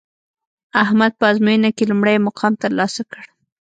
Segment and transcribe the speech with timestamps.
[0.83, 3.23] احمد په ازموینه کې لومړی مقام ترلاسه کړ